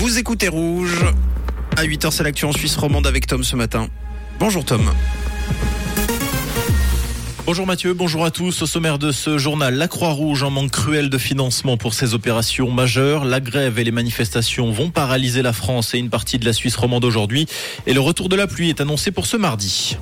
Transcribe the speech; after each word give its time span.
Vous 0.00 0.18
écoutez 0.18 0.48
Rouge. 0.48 1.04
À 1.76 1.84
8h, 1.84 2.10
c'est 2.10 2.22
l'actu 2.22 2.46
en 2.46 2.52
Suisse 2.52 2.74
romande 2.74 3.06
avec 3.06 3.26
Tom 3.26 3.44
ce 3.44 3.54
matin. 3.54 3.88
Bonjour 4.38 4.64
Tom. 4.64 4.90
Bonjour 7.44 7.66
Mathieu, 7.66 7.92
bonjour 7.92 8.24
à 8.24 8.30
tous. 8.30 8.62
Au 8.62 8.66
sommaire 8.66 8.98
de 8.98 9.12
ce 9.12 9.36
journal, 9.36 9.74
la 9.74 9.88
Croix-Rouge 9.88 10.42
en 10.42 10.50
manque 10.50 10.70
cruel 10.70 11.10
de 11.10 11.18
financement 11.18 11.76
pour 11.76 11.92
ses 11.92 12.14
opérations 12.14 12.70
majeures. 12.70 13.26
La 13.26 13.40
grève 13.40 13.78
et 13.78 13.84
les 13.84 13.90
manifestations 13.90 14.72
vont 14.72 14.88
paralyser 14.88 15.42
la 15.42 15.52
France 15.52 15.92
et 15.92 15.98
une 15.98 16.08
partie 16.08 16.38
de 16.38 16.46
la 16.46 16.54
Suisse 16.54 16.76
romande 16.76 17.04
aujourd'hui. 17.04 17.44
Et 17.86 17.92
le 17.92 18.00
retour 18.00 18.30
de 18.30 18.36
la 18.36 18.46
pluie 18.46 18.70
est 18.70 18.80
annoncé 18.80 19.10
pour 19.10 19.26
ce 19.26 19.36
mardi. 19.36 19.98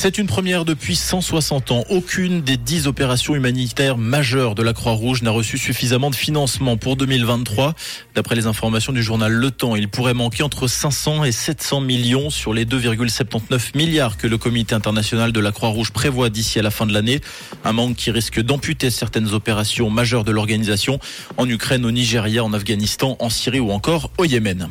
C'est 0.00 0.16
une 0.16 0.28
première 0.28 0.64
depuis 0.64 0.94
160 0.94 1.72
ans. 1.72 1.84
Aucune 1.90 2.40
des 2.40 2.56
10 2.56 2.86
opérations 2.86 3.34
humanitaires 3.34 3.98
majeures 3.98 4.54
de 4.54 4.62
la 4.62 4.72
Croix-Rouge 4.72 5.22
n'a 5.22 5.32
reçu 5.32 5.58
suffisamment 5.58 6.08
de 6.10 6.14
financement 6.14 6.76
pour 6.76 6.94
2023. 6.94 7.74
D'après 8.14 8.36
les 8.36 8.46
informations 8.46 8.92
du 8.92 9.02
journal 9.02 9.32
Le 9.32 9.50
Temps, 9.50 9.74
il 9.74 9.88
pourrait 9.88 10.14
manquer 10.14 10.44
entre 10.44 10.68
500 10.68 11.24
et 11.24 11.32
700 11.32 11.80
millions 11.80 12.30
sur 12.30 12.54
les 12.54 12.64
2,79 12.64 13.76
milliards 13.76 14.16
que 14.16 14.28
le 14.28 14.38
comité 14.38 14.72
international 14.72 15.32
de 15.32 15.40
la 15.40 15.50
Croix-Rouge 15.50 15.90
prévoit 15.90 16.30
d'ici 16.30 16.60
à 16.60 16.62
la 16.62 16.70
fin 16.70 16.86
de 16.86 16.92
l'année. 16.92 17.20
Un 17.64 17.72
manque 17.72 17.96
qui 17.96 18.12
risque 18.12 18.40
d'amputer 18.40 18.90
certaines 18.90 19.34
opérations 19.34 19.90
majeures 19.90 20.22
de 20.22 20.30
l'organisation 20.30 21.00
en 21.38 21.48
Ukraine, 21.48 21.84
au 21.84 21.90
Nigeria, 21.90 22.44
en 22.44 22.52
Afghanistan, 22.52 23.16
en 23.18 23.30
Syrie 23.30 23.58
ou 23.58 23.72
encore 23.72 24.12
au 24.16 24.24
Yémen. 24.24 24.68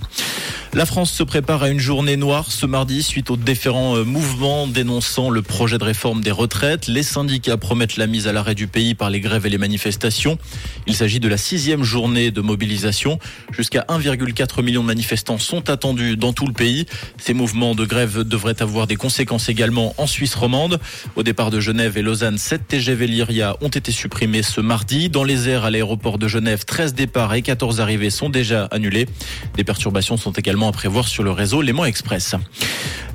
La 0.74 0.86
France 0.86 1.12
se 1.12 1.24
prépare 1.24 1.64
à 1.64 1.70
une 1.70 1.80
journée 1.80 2.18
noire 2.18 2.52
ce 2.52 2.66
mardi 2.66 3.02
suite 3.02 3.32
aux 3.32 3.38
différents 3.38 3.96
euh, 3.96 4.04
mouvements 4.04 4.68
dénonçant 4.68 5.30
le 5.30 5.42
projet 5.42 5.78
de 5.78 5.84
réforme 5.84 6.22
des 6.22 6.32
retraites. 6.32 6.88
Les 6.88 7.04
syndicats 7.04 7.58
promettent 7.58 7.96
la 7.96 8.06
mise 8.06 8.28
à 8.28 8.34
l'arrêt 8.34 8.54
du 8.54 8.68
pays 8.68 8.94
par 8.94 9.10
les 9.10 9.22
grèves 9.22 9.46
et 9.46 9.50
les 9.50 9.58
manifestations. 9.58 10.38
Il 10.86 10.96
s'agit 10.96 11.20
de 11.20 11.28
la 11.30 11.38
sixième 11.38 11.84
journée 11.84 12.32
de 12.32 12.42
mobilisation. 12.42 13.18
Jusqu'à 13.52 13.86
1,4 13.88 14.62
million 14.62 14.82
de 14.82 14.88
manifestants 14.88 15.38
sont 15.38 15.70
attendus 15.70 16.18
dans 16.18 16.34
tout 16.34 16.46
le 16.46 16.54
pays. 16.54 16.86
Ces 17.18 17.34
mouvements 17.34 17.74
de 17.74 17.86
grève 17.86 18.24
devraient 18.24 18.62
avoir 18.62 18.88
des 18.88 18.98
conséquences 18.98 19.50
également 19.50 19.96
en 19.98 20.06
Suisse 20.06 20.36
romande. 20.36 20.80
Au 21.16 21.24
départ 21.24 21.50
de 21.50 21.62
Genève 21.62 21.98
et 21.98 22.02
Lausanne, 22.02 22.38
7 22.38 22.68
TGV 22.68 23.08
Lyria 23.08 23.56
ont 23.62 23.70
été 23.70 23.92
supprimés 23.92 24.44
ce 24.44 24.60
mardi. 24.60 25.10
Dans 25.10 25.24
les 25.24 25.48
airs 25.48 25.64
à 25.64 25.72
l'aéroport 25.72 26.18
de 26.18 26.28
Genève, 26.28 26.66
13 26.66 26.94
départs 26.94 27.34
et 27.34 27.42
14 27.42 27.80
arrivées 27.80 28.10
sont 28.10 28.30
déjà 28.30 28.66
annulés. 28.66 29.08
Des 29.56 29.64
perturbations 29.64 30.18
sont 30.18 30.34
également 30.34 30.57
à 30.66 30.72
prévoir 30.72 31.08
sur 31.08 31.24
le 31.24 31.30
réseau 31.30 31.62
Léman 31.62 31.86
Express. 31.86 32.36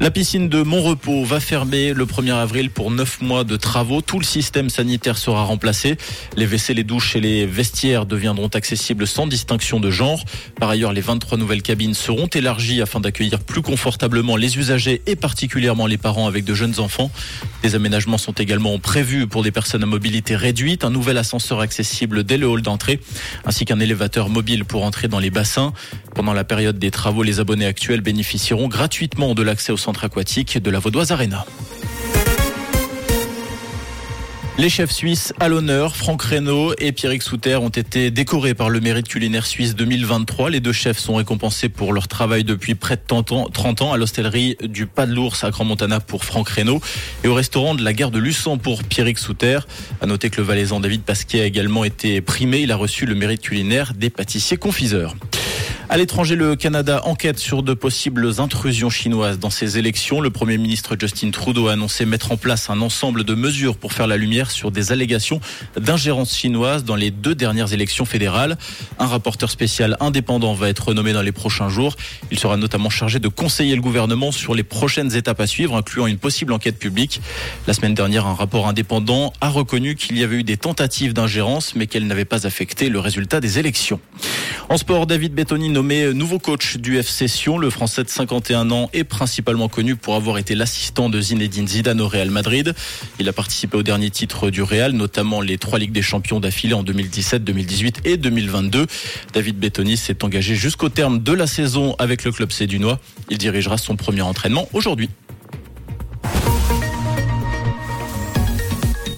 La 0.00 0.10
piscine 0.10 0.48
de 0.48 0.62
Montrepos 0.62 1.24
va 1.24 1.38
fermer 1.38 1.92
le 1.92 2.06
1er 2.06 2.34
avril 2.34 2.70
pour 2.70 2.90
9 2.90 3.20
mois 3.22 3.44
de 3.44 3.56
travaux. 3.56 4.00
Tout 4.00 4.18
le 4.18 4.24
système 4.24 4.68
sanitaire 4.68 5.16
sera 5.16 5.44
remplacé. 5.44 5.96
Les 6.36 6.46
WC, 6.46 6.74
les 6.74 6.84
douches 6.84 7.16
et 7.16 7.20
les 7.20 7.46
vestiaires 7.46 8.06
deviendront 8.06 8.48
accessibles 8.48 9.06
sans 9.06 9.26
distinction 9.26 9.80
de 9.80 9.90
genre. 9.90 10.24
Par 10.58 10.70
ailleurs, 10.70 10.92
les 10.92 11.00
23 11.00 11.38
nouvelles 11.38 11.62
cabines 11.62 11.94
seront 11.94 12.26
élargies 12.26 12.82
afin 12.82 13.00
d'accueillir 13.00 13.40
plus 13.40 13.62
confortablement 13.62 14.36
les 14.36 14.58
usagers 14.58 15.02
et 15.06 15.14
particulièrement 15.14 15.86
les 15.86 15.98
parents 15.98 16.26
avec 16.26 16.44
de 16.44 16.54
jeunes 16.54 16.80
enfants. 16.80 17.10
Des 17.62 17.74
aménagements 17.74 18.18
sont 18.18 18.32
également 18.32 18.76
prévus 18.78 19.26
pour 19.26 19.42
des 19.42 19.52
personnes 19.52 19.82
à 19.84 19.86
mobilité 19.86 20.36
réduite, 20.36 20.84
un 20.84 20.90
nouvel 20.90 21.16
ascenseur 21.16 21.60
accessible 21.60 22.24
dès 22.24 22.38
le 22.38 22.46
hall 22.46 22.62
d'entrée, 22.62 23.00
ainsi 23.44 23.64
qu'un 23.64 23.78
élévateur 23.78 24.28
mobile 24.28 24.64
pour 24.64 24.84
entrer 24.84 25.08
dans 25.08 25.20
les 25.20 25.30
bassins. 25.30 25.72
Pendant 26.14 26.34
la 26.34 26.44
période 26.44 26.78
des 26.78 26.90
travaux, 26.90 27.22
les 27.22 27.31
abonnés 27.40 27.66
actuels 27.66 28.00
bénéficieront 28.00 28.68
gratuitement 28.68 29.34
de 29.34 29.42
l'accès 29.42 29.72
au 29.72 29.76
centre 29.76 30.04
aquatique 30.04 30.62
de 30.62 30.70
la 30.70 30.78
Vaudoise 30.78 31.12
Arena. 31.12 31.46
Les 34.58 34.68
chefs 34.68 34.90
suisses 34.90 35.32
à 35.40 35.48
l'honneur, 35.48 35.96
Franck 35.96 36.22
Reynaud 36.22 36.74
et 36.78 36.92
Pierrick 36.92 37.22
Souter 37.22 37.56
ont 37.56 37.70
été 37.70 38.10
décorés 38.10 38.52
par 38.52 38.68
le 38.68 38.80
mérite 38.80 39.08
culinaire 39.08 39.46
suisse 39.46 39.74
2023. 39.74 40.50
Les 40.50 40.60
deux 40.60 40.74
chefs 40.74 40.98
sont 40.98 41.14
récompensés 41.14 41.70
pour 41.70 41.94
leur 41.94 42.06
travail 42.06 42.44
depuis 42.44 42.74
près 42.74 42.96
de 42.96 43.02
30 43.06 43.32
ans 43.82 43.92
à 43.92 43.96
l'hostellerie 43.96 44.58
du 44.62 44.86
Pas 44.86 45.06
de 45.06 45.14
l'Ours 45.14 45.42
à 45.42 45.50
Grand 45.50 45.64
Montana 45.64 46.00
pour 46.00 46.24
Franck 46.24 46.50
Reynaud 46.50 46.82
et 47.24 47.28
au 47.28 47.34
restaurant 47.34 47.74
de 47.74 47.82
la 47.82 47.94
gare 47.94 48.10
de 48.10 48.18
Luçon 48.18 48.58
pour 48.58 48.84
Pierrick 48.84 49.18
Souter. 49.18 49.58
À 50.02 50.06
noter 50.06 50.28
que 50.28 50.36
le 50.36 50.46
valaisan 50.46 50.80
David 50.80 51.00
Pasquier 51.00 51.40
a 51.40 51.46
également 51.46 51.82
été 51.82 52.20
primé. 52.20 52.60
Il 52.60 52.72
a 52.72 52.76
reçu 52.76 53.06
le 53.06 53.14
mérite 53.14 53.40
culinaire 53.40 53.94
des 53.94 54.10
pâtissiers 54.10 54.58
confiseurs. 54.58 55.16
À 55.92 55.98
l'étranger, 55.98 56.36
le 56.36 56.56
Canada 56.56 57.02
enquête 57.04 57.38
sur 57.38 57.62
de 57.62 57.74
possibles 57.74 58.40
intrusions 58.40 58.88
chinoises 58.88 59.38
dans 59.38 59.50
ses 59.50 59.76
élections. 59.76 60.22
Le 60.22 60.30
Premier 60.30 60.56
ministre 60.56 60.96
Justin 60.98 61.30
Trudeau 61.32 61.68
a 61.68 61.72
annoncé 61.72 62.06
mettre 62.06 62.32
en 62.32 62.38
place 62.38 62.70
un 62.70 62.80
ensemble 62.80 63.24
de 63.24 63.34
mesures 63.34 63.76
pour 63.76 63.92
faire 63.92 64.06
la 64.06 64.16
lumière 64.16 64.50
sur 64.50 64.70
des 64.70 64.90
allégations 64.90 65.42
d'ingérence 65.76 66.34
chinoise 66.34 66.84
dans 66.84 66.94
les 66.94 67.10
deux 67.10 67.34
dernières 67.34 67.74
élections 67.74 68.06
fédérales. 68.06 68.56
Un 68.98 69.06
rapporteur 69.06 69.50
spécial 69.50 69.98
indépendant 70.00 70.54
va 70.54 70.70
être 70.70 70.94
nommé 70.94 71.12
dans 71.12 71.20
les 71.20 71.30
prochains 71.30 71.68
jours. 71.68 71.94
Il 72.30 72.38
sera 72.38 72.56
notamment 72.56 72.88
chargé 72.88 73.18
de 73.18 73.28
conseiller 73.28 73.74
le 73.74 73.82
gouvernement 73.82 74.32
sur 74.32 74.54
les 74.54 74.64
prochaines 74.64 75.14
étapes 75.14 75.40
à 75.40 75.46
suivre, 75.46 75.76
incluant 75.76 76.06
une 76.06 76.16
possible 76.16 76.54
enquête 76.54 76.78
publique. 76.78 77.20
La 77.66 77.74
semaine 77.74 77.92
dernière, 77.92 78.26
un 78.26 78.34
rapport 78.34 78.66
indépendant 78.66 79.34
a 79.42 79.50
reconnu 79.50 79.94
qu'il 79.96 80.16
y 80.16 80.24
avait 80.24 80.36
eu 80.36 80.42
des 80.42 80.56
tentatives 80.56 81.12
d'ingérence, 81.12 81.74
mais 81.74 81.86
qu'elles 81.86 82.06
n'avaient 82.06 82.24
pas 82.24 82.46
affecté 82.46 82.88
le 82.88 82.98
résultat 82.98 83.40
des 83.40 83.58
élections. 83.58 84.00
En 84.70 84.78
sport, 84.78 85.06
David 85.06 85.34
Bettoni 85.34 85.68
nommé 85.82 86.14
nouveau 86.14 86.38
coach 86.38 86.76
du 86.76 86.96
FC 86.96 87.26
Sion. 87.26 87.58
Le 87.58 87.68
Français 87.68 88.04
de 88.04 88.08
51 88.08 88.70
ans 88.70 88.88
est 88.92 89.02
principalement 89.02 89.68
connu 89.68 89.96
pour 89.96 90.14
avoir 90.14 90.38
été 90.38 90.54
l'assistant 90.54 91.08
de 91.08 91.20
Zinedine 91.20 91.66
Zidane 91.66 92.00
au 92.00 92.06
Real 92.06 92.30
Madrid. 92.30 92.72
Il 93.18 93.28
a 93.28 93.32
participé 93.32 93.76
au 93.76 93.82
dernier 93.82 94.08
titre 94.08 94.50
du 94.50 94.62
Real, 94.62 94.92
notamment 94.92 95.40
les 95.40 95.58
trois 95.58 95.80
Ligues 95.80 95.90
des 95.90 96.00
Champions 96.00 96.38
d'affilée 96.38 96.74
en 96.74 96.84
2017, 96.84 97.42
2018 97.42 98.02
et 98.04 98.16
2022. 98.16 98.86
David 99.32 99.58
Bettoni 99.58 99.96
s'est 99.96 100.22
engagé 100.22 100.54
jusqu'au 100.54 100.88
terme 100.88 101.18
de 101.18 101.32
la 101.32 101.48
saison 101.48 101.96
avec 101.98 102.22
le 102.22 102.30
club 102.30 102.52
sédunois. 102.52 103.00
Il 103.28 103.38
dirigera 103.38 103.76
son 103.76 103.96
premier 103.96 104.22
entraînement 104.22 104.68
aujourd'hui. 104.74 105.08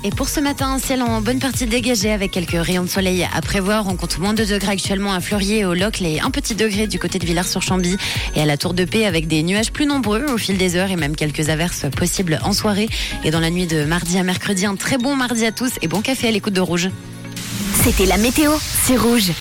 Et 0.07 0.11
pour 0.11 0.29
ce 0.29 0.39
matin, 0.39 0.69
un 0.69 0.79
ciel 0.79 1.03
en 1.03 1.23
bonne 1.23 1.39
partie 1.39 1.65
dégagé 1.65 2.13
avec 2.13 2.31
quelques 2.31 2.63
rayons 2.63 2.83
de 2.83 2.91
soleil 2.91 3.27
à 3.35 3.41
prévoir. 3.41 3.87
On 3.89 3.97
compte 3.97 4.19
moins 4.19 4.35
de 4.35 4.45
degrés 4.45 4.73
actuellement 4.73 5.15
à 5.15 5.21
Fleurier, 5.21 5.65
au 5.65 5.73
Locle 5.73 6.05
et 6.05 6.21
un 6.21 6.31
petit 6.31 6.55
degré 6.55 6.87
du 6.87 6.99
côté 6.99 7.19
de 7.19 7.25
Villars-sur-Chambly 7.25 7.97
et 8.37 8.43
à 8.43 8.45
la 8.45 8.59
Tour 8.59 8.75
de 8.75 8.85
Paix 8.85 9.07
avec 9.07 9.29
des 9.29 9.43
nuages 9.43 9.73
plus 9.73 9.87
nombreux 9.87 10.27
au 10.27 10.37
fil 10.37 10.59
des 10.59 10.77
heures 10.77 10.91
et 10.91 10.97
même 10.97 11.17
quelques 11.17 11.49
averses 11.49 11.87
possibles 11.97 12.39
en 12.45 12.53
soirée. 12.53 12.91
Et 13.25 13.31
dans 13.31 13.41
la 13.41 13.49
nuit 13.49 13.67
de 13.67 13.85
mardi 13.85 14.19
à 14.19 14.25
mercredi, 14.25 14.67
un 14.67 14.77
très 14.77 14.99
bon 14.99 15.17
mardi 15.17 15.47
à 15.47 15.53
tous 15.53 15.73
et 15.81 15.89
bon 15.89 16.03
café 16.03 16.29
à 16.29 16.31
l'écoute 16.31 16.53
de 16.53 16.61
Rouge. 16.61 16.91
C'était 17.83 18.05
la 18.05 18.19
météo, 18.19 18.53
c'est 18.85 18.99
Rouge. 18.99 19.33